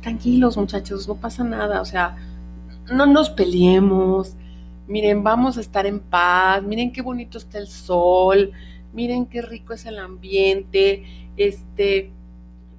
[0.00, 2.16] tranquilos muchachos, no pasa nada, o sea,
[2.90, 4.36] no nos peleemos,
[4.86, 8.52] miren, vamos a estar en paz, miren qué bonito está el sol,
[8.94, 11.04] miren qué rico es el ambiente,
[11.36, 12.12] este,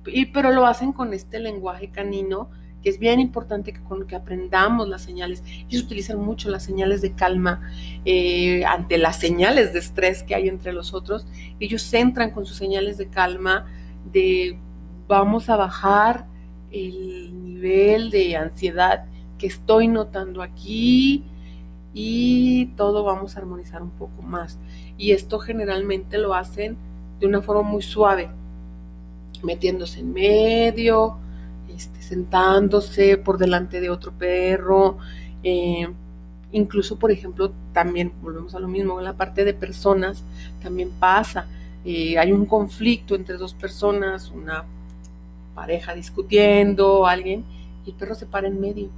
[0.07, 2.49] y, pero lo hacen con este lenguaje canino,
[2.81, 5.43] que es bien importante que, con, que aprendamos las señales.
[5.67, 7.61] Ellos utilizan mucho las señales de calma
[8.05, 11.27] eh, ante las señales de estrés que hay entre los otros.
[11.59, 13.65] Ellos entran con sus señales de calma,
[14.11, 14.59] de
[15.07, 16.27] vamos a bajar
[16.71, 19.05] el nivel de ansiedad
[19.37, 21.23] que estoy notando aquí,
[21.97, 24.59] y todo vamos a armonizar un poco más.
[24.97, 26.75] Y esto generalmente lo hacen
[27.21, 28.29] de una forma muy suave,
[29.41, 31.17] metiéndose en medio,
[31.73, 34.97] este, sentándose por delante de otro perro.
[35.41, 35.87] Eh,
[36.51, 40.21] incluso, por ejemplo, también volvemos a lo mismo, en la parte de personas
[40.61, 41.47] también pasa.
[41.85, 44.65] Eh, hay un conflicto entre dos personas, una
[45.53, 47.45] pareja discutiendo, alguien,
[47.85, 48.89] y el perro se para en medio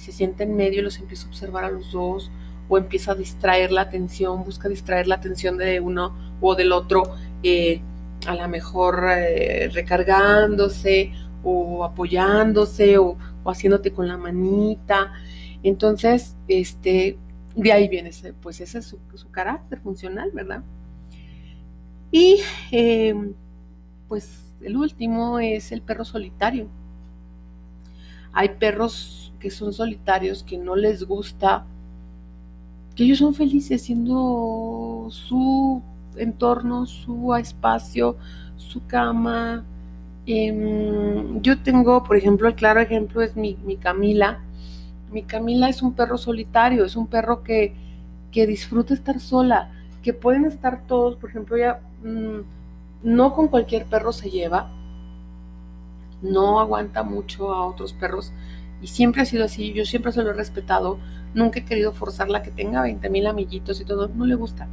[0.00, 2.30] se sienta en medio y los empieza a observar a los dos
[2.68, 7.02] o empieza a distraer la atención, busca distraer la atención de uno o del otro,
[7.42, 7.80] eh,
[8.26, 15.12] a lo mejor eh, recargándose o apoyándose o, haciéndote con la manita.
[15.62, 17.18] Entonces, este,
[17.56, 20.62] de ahí viene, ese, pues ese es su, carácter funcional, ¿verdad?
[22.12, 23.34] Y em,
[24.08, 26.68] pues el último es el perro solitario.
[28.32, 31.64] Hay perros que son solitarios, que no les gusta,
[32.94, 35.82] que ellos son felices siendo su
[36.16, 38.16] entorno, su espacio,
[38.56, 39.64] su cama.
[40.26, 44.40] Em, yo tengo, por ejemplo, el claro ejemplo es mi, Camila.
[45.10, 47.74] Mi Camila es un perro solitario, es un perro que,
[48.30, 49.72] que disfruta estar sola,
[50.02, 52.40] que pueden estar todos, por ejemplo, ya mm,
[53.02, 54.70] no con cualquier perro se lleva,
[56.22, 58.32] no aguanta mucho a otros perros,
[58.82, 60.98] Y siempre ha sido así, yo siempre se lo he respetado,
[61.34, 64.68] nunca he querido forzarla que tenga 20 mil amiguitos y todo, no le gusta.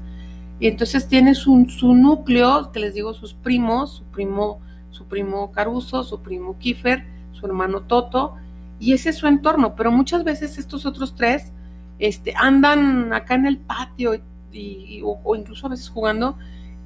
[0.60, 1.56] Y entonces tiene su,
[1.94, 7.46] núcleo, que les digo, sus primos, su primo, su primo Caruso, su primo Kiefer, su
[7.46, 8.36] hermano Toto,
[8.80, 9.76] y ese es su entorno.
[9.76, 11.52] Pero muchas veces estos otros tres
[12.00, 14.20] este, andan acá en el patio
[14.52, 16.38] y, o, incluso a veces jugando,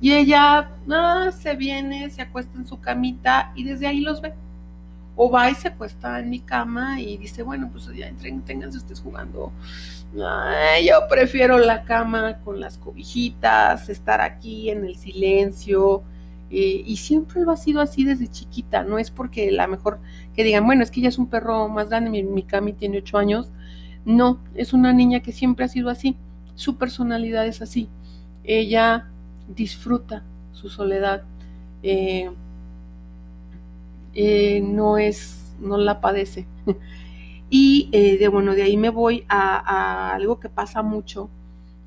[0.01, 4.33] y ella ah, se viene, se acuesta en su camita y desde ahí los ve.
[5.15, 8.77] O va y se acuesta en mi cama y dice, bueno, pues ya entren, ténganse
[8.77, 9.51] ustedes jugando.
[10.13, 16.03] yo prefiero la cama con las cobijitas, estar aquí en el silencio.
[16.53, 18.83] Eh, y siempre lo ha sido así desde chiquita.
[18.83, 19.99] No es porque la mejor
[20.35, 22.99] que digan, bueno, es que ella es un perro más grande, mi, mi Cami tiene
[22.99, 23.51] ocho años.
[24.05, 26.17] No, es una niña que siempre ha sido así.
[26.55, 27.89] Su personalidad es así.
[28.43, 29.09] Ella
[29.47, 31.23] disfruta su soledad.
[31.83, 32.31] Eh,
[34.13, 36.47] eh, no es, no la padece.
[37.49, 41.29] y eh, de bueno, de ahí me voy a, algo que pasa mucho,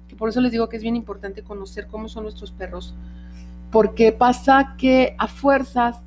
[0.08, 2.94] que por eso les digo que es bien importante conocer cómo son nuestros perros,
[3.70, 6.00] porque pasa que a fuerzas,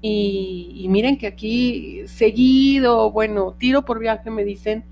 [0.00, 4.84] y, miren que aquí seguido, bueno, tiro por viaje me dicen,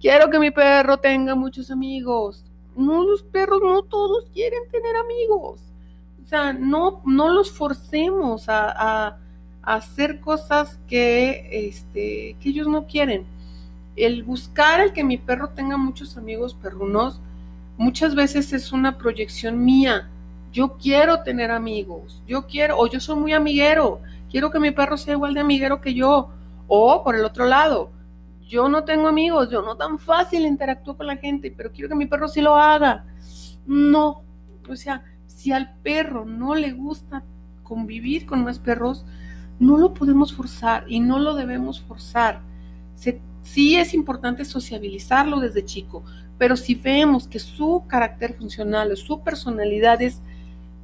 [0.00, 2.44] quiero que mi perro tenga muchos amigos.
[2.76, 5.60] No, los perros no todos quieren tener amigos.
[6.22, 9.18] O sea, no, no los forcemos a
[9.62, 13.24] hacer cosas que, este, que ellos no quieren.
[13.96, 17.20] El buscar el que mi perro tenga muchos amigos perrunos
[17.76, 20.08] muchas veces es una proyección mía.
[20.52, 24.96] Yo quiero tener amigos, yo quiero, o yo soy muy amiguero, quiero que mi perro
[24.96, 26.30] sea igual de amiguero que yo.
[26.66, 27.90] O por el otro lado,
[28.46, 31.94] yo no tengo amigos, yo no tan fácil interactúo con la gente, pero quiero que
[31.94, 33.06] mi perro sí lo haga.
[33.66, 34.24] No,
[34.68, 37.22] o sea, si al perro no le gusta
[37.62, 39.06] convivir con más perros,
[39.60, 42.40] no lo podemos forzar y no lo debemos forzar.
[43.42, 46.02] sí es importante sociabilizarlo desde chico,
[46.38, 50.20] pero si vemos que su carácter funcional o su personalidad es,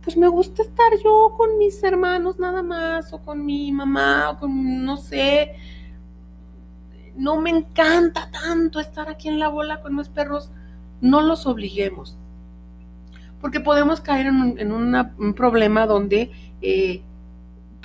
[0.03, 4.39] pues me gusta estar yo con mis hermanos nada más, o con mi mamá, o
[4.39, 5.53] con, no sé,
[7.17, 10.51] no me encanta tanto estar aquí en la bola con los perros,
[11.01, 12.17] no los obliguemos.
[13.41, 16.31] Porque podemos caer en un, problema donde
[16.63, 17.03] eh,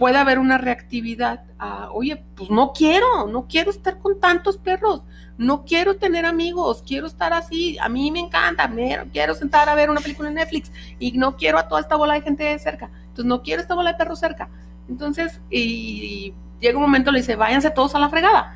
[0.02, 5.04] puede haber una reactividad a, oye, pues no quiero, no quiero estar con tantos perros,
[5.38, 8.68] no quiero tener amigos, quiero estar así, a mí me encanta,
[9.14, 12.16] quiero sentar a ver una película en Netflix y no quiero a toda esta bola
[12.16, 14.50] de gente cerca, entonces no quiero esta bola de perros cerca.
[14.90, 18.56] Entonces, y, llega un momento, le dice, váyanse todos a la fregada.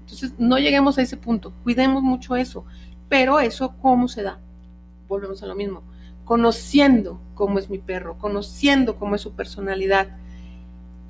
[0.00, 2.66] Entonces, no lleguemos a ese punto, cuidemos mucho eso,
[3.08, 4.40] pero eso, ¿cómo se da?
[5.08, 5.84] Volvemos a lo mismo,
[6.26, 10.18] conociendo cómo es mi perro, conociendo cómo es su personalidad,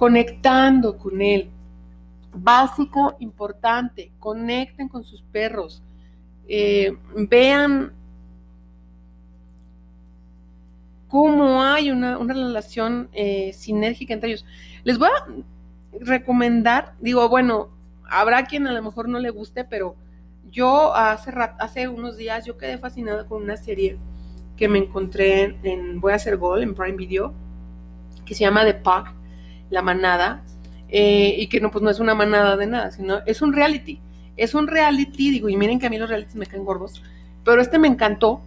[0.03, 1.49] conectando con él.
[2.35, 5.81] Básico, importante, conecten con sus perros.
[6.49, 7.93] Eh, vean
[11.07, 14.45] cómo hay una, relación eh, sinérgica entre ellos.
[14.83, 17.69] Les voy a recomendar, digo, bueno,
[18.11, 19.95] habrá quien a lo mejor no le guste, pero
[20.51, 23.99] yo hace, hace unos días yo quedé fascinada con una serie
[24.57, 27.33] que me encontré en, en Voy a hacer gol en Prime Video,
[28.25, 29.22] que se llama The Pack
[29.73, 30.45] la manada,
[30.89, 33.99] eh, y que no, pues no es una manada de nada, sino es un reality.
[34.37, 37.03] Es un reality, digo, y miren que a mí los realities me caen gordos,
[37.45, 38.43] pero este me encantó.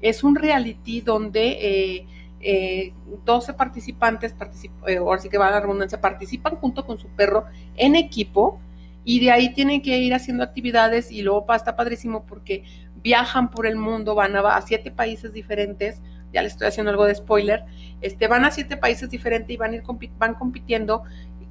[0.00, 2.06] Es un reality donde
[2.40, 2.92] eh,
[3.24, 6.98] 12 eh, participantes, particip eh, ahora sí que va a la redundancia, participan junto con
[6.98, 8.60] su perro en equipo
[9.04, 12.64] y de ahí tienen que ir haciendo actividades y luego está padrísimo porque
[13.02, 16.00] viajan por el mundo, van a, a siete países diferentes,
[16.32, 17.64] ya le estoy haciendo algo de spoiler,
[18.00, 19.82] este, van a siete países diferentes y van,
[20.18, 21.02] van compitiendo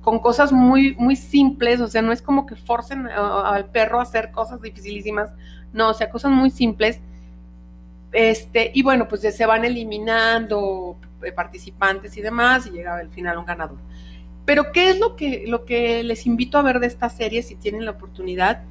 [0.02, 4.04] con cosas muy, muy simples, o sea, no es como que forcen al perro a
[4.04, 5.34] hacer cosas dificilísimas,
[5.74, 7.02] no, o sea, cosas muy simples.
[8.14, 13.10] Este, y bueno, pues ya se van eliminando eh, participantes y demás, y llega al
[13.10, 13.78] final un ganador.
[14.46, 17.56] Pero, ¿qué es lo que, lo que les invito a ver de esta serie si
[17.56, 18.64] tienen la oportunidad?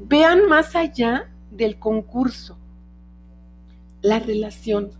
[0.00, 2.56] Vean más allá del concurso
[4.04, 4.90] la relación.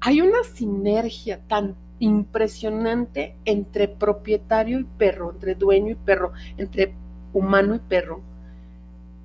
[0.00, 6.96] Hay una sinergia tan impresionante entre propietario y perro, entre dueño y perro, entre
[7.32, 8.22] humano y perro,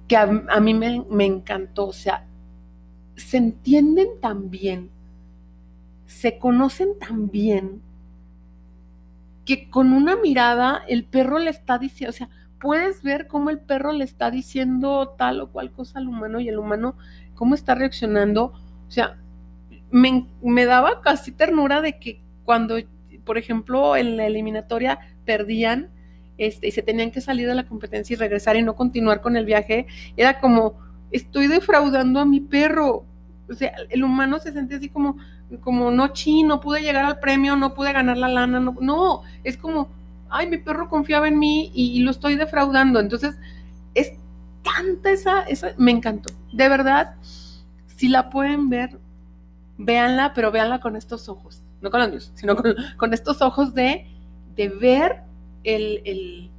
[0.08, 1.88] que a, mí me, me, encantó.
[1.88, 2.28] O sea,
[3.16, 4.92] se entienden tan bien,
[6.06, 7.82] se conocen tan bien,
[9.44, 12.30] que con una mirada el perro le está diciendo, o sea,
[12.62, 16.48] puedes ver cómo el perro le está diciendo tal o cual cosa al humano y
[16.48, 16.96] el humano
[17.34, 18.54] cómo está reaccionando
[18.90, 19.18] o sea,
[19.92, 22.76] me, daba casi ternura de que cuando,
[23.24, 25.90] por ejemplo, en la eliminatoria perdían,
[26.40, 29.38] este, y se tenían que salir de la competencia y regresar y no continuar con
[29.38, 29.86] el viaje,
[30.18, 30.80] era como,
[31.12, 33.06] estoy defraudando a mi perro.
[33.48, 35.18] O sea, el humano se siente así como,
[35.62, 39.22] como no chi, no pude llegar al premio, no pude ganar la lana, no, no
[39.44, 39.90] es como,
[40.30, 43.00] ay, mi perro confiaba en mí y, lo estoy defraudando.
[43.00, 43.36] Entonces,
[43.94, 44.14] es
[44.64, 46.34] tanta esa, esa, me encantó.
[46.52, 47.16] De verdad,
[48.00, 48.98] si la pueden ver,
[49.78, 54.08] véanla, pero véanla con estos ojos, no con los míos, sino con, estos ojos de,
[54.56, 55.24] de ver
[55.66, 56.50] el,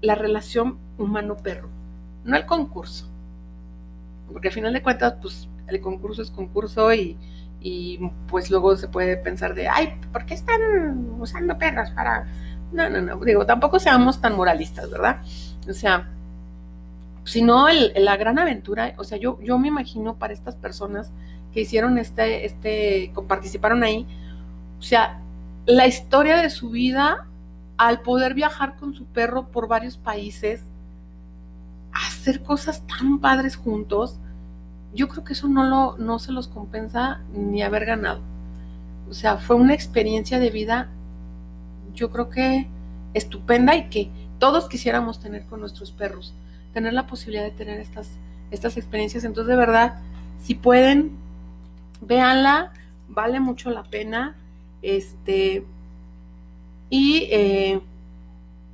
[0.00, 1.68] la relación humano-perro,
[2.24, 3.06] no el concurso.
[4.32, 7.18] Porque al final de cuentas, pues el concurso es concurso y,
[7.60, 12.26] y pues luego se puede pensar de, ay, ¿por qué están usando perros para...?
[12.72, 15.20] No, no, no, digo, tampoco seamos tan moralistas, ¿verdad?
[15.68, 16.08] O sea,
[17.30, 21.12] sino la gran aventura, o sea, yo, yo me imagino para estas personas
[21.54, 24.04] que hicieron este, este, participaron ahí,
[24.80, 25.20] o sea,
[25.64, 27.28] la historia de su vida
[27.76, 30.64] al poder viajar con su perro por varios países,
[31.92, 34.18] hacer cosas tan padres juntos,
[34.92, 38.22] yo creo que eso no, lo, no se los compensa ni haber ganado.
[39.08, 40.88] O sea, fue una experiencia de vida,
[41.94, 42.66] yo creo que
[43.14, 44.10] estupenda y que
[44.40, 46.34] todos quisiéramos tener con nuestros perros,
[46.72, 48.18] tener la posibilidad de tener estas,
[48.50, 49.24] estas experiencias.
[49.24, 50.00] Entonces, de verdad,
[50.38, 51.12] si pueden,
[52.00, 52.72] véanla,
[53.08, 54.36] vale mucho la pena.
[54.82, 55.64] Este,
[56.88, 57.80] y eh,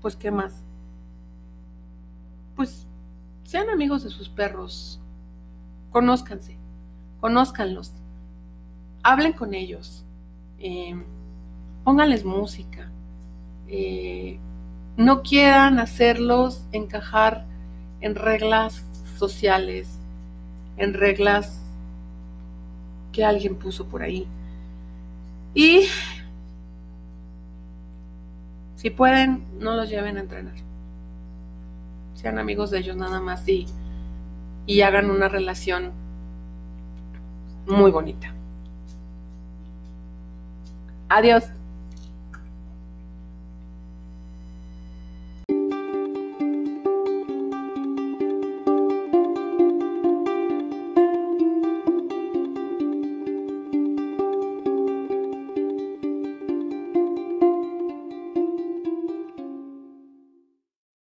[0.00, 0.62] pues, ¿qué más?
[2.54, 2.86] Pues
[3.44, 5.00] sean amigos de sus perros,
[5.90, 6.56] conózcanse,
[7.20, 7.92] conózcanlos,
[9.02, 10.04] hablen con ellos,
[10.58, 10.96] eh,
[11.84, 12.90] pónganles música,
[13.68, 14.38] eh,
[14.96, 17.44] no quieran hacerlos encajar
[18.00, 18.84] en reglas
[19.18, 19.88] sociales,
[20.76, 21.60] en reglas
[23.12, 24.26] que alguien puso por ahí.
[25.54, 25.86] Y
[28.76, 30.54] si pueden, no los lleven a entrenar.
[32.14, 33.66] Sean amigos de ellos nada más y,
[34.66, 35.92] y hagan una relación
[37.66, 38.32] muy bonita.
[41.08, 41.44] Adiós.